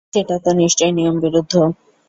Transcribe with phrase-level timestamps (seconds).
[0.13, 1.53] সেটা তো নিশ্চয় নিয়মবিরুদ্ধ।